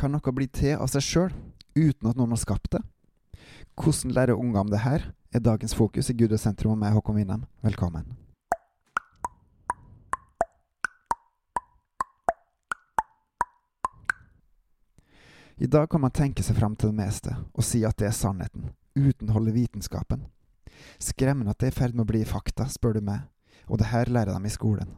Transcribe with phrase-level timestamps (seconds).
[0.00, 1.32] Kan noe bli til av seg sjøl,
[1.76, 2.78] uten at noen har skapt det?
[3.76, 6.94] Hvordan lærer unger om det her, er dagens fokus i Gud og sentrum og med
[6.94, 7.42] Håkon Winnem.
[7.60, 8.06] Velkommen.
[15.60, 18.16] I dag kan man tenke seg fram til det meste og si at det er
[18.16, 20.24] sannheten, uten å holde vitenskapen.
[20.96, 23.28] Skremmende at det er i ferd med å bli fakta, spør du meg,
[23.68, 24.96] og det her lærer de i skolen.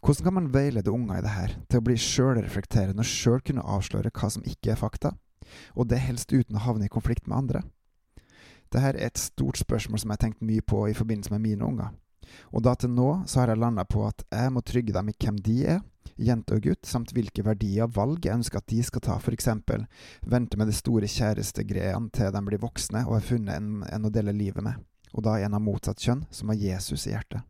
[0.00, 3.66] Hvordan kan man veilede unger i det her til å bli sjølreflekterende og sjøl kunne
[3.68, 5.12] avsløre hva som ikke er fakta,
[5.76, 7.62] og det helst uten å havne i konflikt med andre?
[8.70, 11.66] Dette er et stort spørsmål som jeg har tenkt mye på i forbindelse med mine
[11.66, 11.90] unger.
[12.54, 15.16] Og da til nå så har jeg landa på at jeg må trygge dem i
[15.18, 15.80] hvem de er,
[16.20, 19.86] jente og gutt, samt hvilke verdier og valg jeg ønsker at de skal ta, eksempel
[20.22, 24.12] vente med de store kjærestegreiene til de blir voksne og har funnet en, en å
[24.12, 24.80] dele livet med,
[25.12, 27.44] og da en av motsatt kjønn, som har Jesus i hjertet.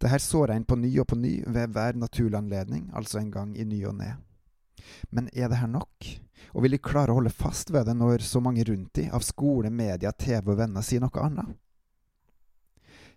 [0.00, 3.20] Det her sår jeg inn på ny og på ny ved hver naturlig anledning, altså
[3.20, 4.14] en gang i ny og ne.
[5.10, 6.10] Men er det her nok?
[6.54, 9.24] Og vil de klare å holde fast ved det når så mange rundt de, av
[9.24, 11.56] skole, media, TV og venner, sier noe annet?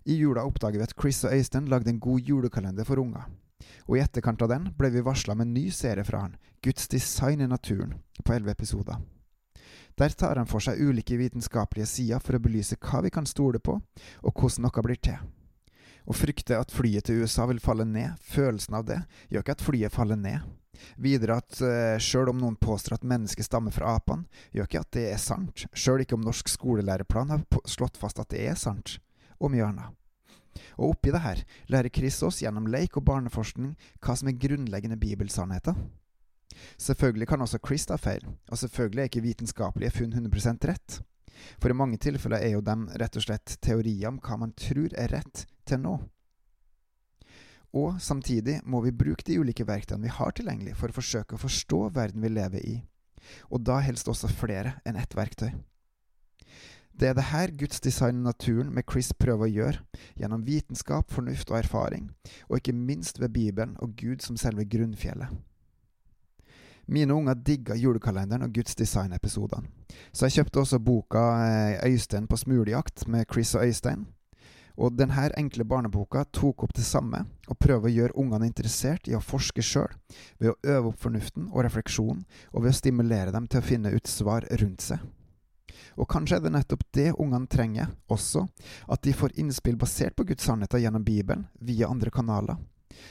[0.09, 3.27] I jula oppdager vi at Chris og Øystein lagde en god julekalender for unger.
[3.91, 6.87] Og i etterkant av den ble vi varsla om en ny serie fra han, Guds
[6.87, 8.97] design i naturen, på elleve episoder.
[9.99, 13.59] Der tar han for seg ulike vitenskapelige sider for å belyse hva vi kan stole
[13.59, 13.75] på,
[14.23, 15.19] og hvordan noe blir til.
[16.09, 18.97] Å frykte at flyet til USA vil falle ned, følelsen av det,
[19.29, 20.47] gjør ikke at flyet faller ned.
[20.97, 24.91] Videre at uh, sjøl om noen påstår at mennesket stammer fra apene, gjør ikke at
[24.95, 28.97] det er sant, sjøl ikke om norsk skolelæreplan har slått fast at det er sant,
[29.37, 29.93] og mye annet.
[30.79, 34.97] Og oppi det her lærer Chris oss gjennom leik og barneforskning hva som er grunnleggende
[34.99, 35.77] bibelsannheter.
[36.81, 40.99] Selvfølgelig kan også Chris ta feil, og selvfølgelig er ikke vitenskapelige funn 100% rett.
[41.61, 44.89] For i mange tilfeller er jo dem rett og slett teorier om hva man tror
[44.97, 45.95] er rett til nå.
[47.77, 51.43] Og samtidig må vi bruke de ulike verktøyene vi har tilgjengelig for å forsøke å
[51.43, 52.77] forstå verden vi lever i,
[53.53, 55.51] og da helst også flere enn ett verktøy.
[56.99, 59.83] Det er det her Guds design i naturen med Chris prøver å gjøre,
[60.19, 62.09] gjennom vitenskap, fornuft og erfaring,
[62.49, 65.31] og ikke minst ved Bibelen og Gud som selve grunnfjellet.
[66.89, 69.69] Mine unger digga julekalenderen og Guds design-episodene,
[70.11, 74.07] så jeg kjøpte også boka eh, Øystein på smulejakt med Chris og Øystein.
[74.79, 79.15] Og denne enkle barneboka tok opp det samme, og prøver å gjøre ungene interessert i
[79.17, 79.91] å forske sjøl,
[80.39, 82.23] ved å øve opp fornuften og refleksjonen,
[82.53, 85.03] og ved å stimulere dem til å finne ut svar rundt seg.
[85.99, 88.45] Og kanskje er det nettopp det ungene trenger også,
[88.87, 92.59] at de får innspill basert på Guds sannheter gjennom Bibelen, via andre kanaler.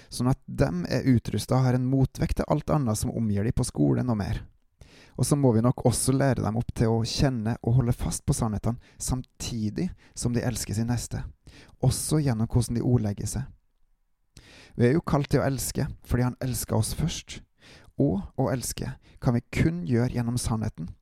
[0.09, 3.57] Sånn at dem er utrusta og har en motvekt til alt annet som omgir dem
[3.57, 4.41] på skolen og mer.
[5.19, 8.25] Og så må vi nok også lære dem opp til å kjenne og holde fast
[8.25, 11.25] på sannhetene, samtidig som de elsker sin neste,
[11.85, 13.47] også gjennom hvordan de ordlegger seg.
[14.79, 17.41] Vi er jo kalt til å elske fordi Han elska oss først,
[17.99, 20.93] og å elske kan vi kun gjøre gjennom sannheten,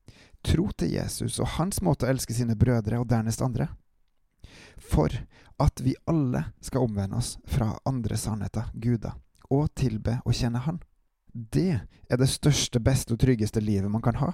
[0.47, 3.69] tro til Jesus og hans måte å elske sine brødre og dernest andre.
[4.81, 5.13] For
[5.61, 9.17] at vi alle skal omvende oss fra andre sannheter, guder,
[9.51, 10.81] og tilbe og kjenne Han.
[11.33, 14.33] Det er det største, beste og tryggeste livet man kan ha,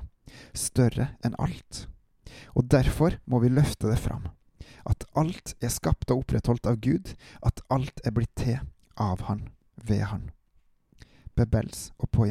[0.55, 1.87] større enn alt.
[2.55, 4.28] Og derfor må vi løfte det fram,
[4.88, 8.60] at alt er skapt og opprettholdt av Gud, at alt er blitt til
[8.97, 10.31] av Han, ved Han.
[11.37, 12.26] Bebels og på.